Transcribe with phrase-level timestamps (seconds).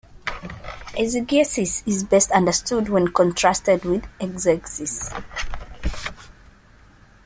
[0.97, 5.13] Eisegesis is best understood when contrasted with "exegesis".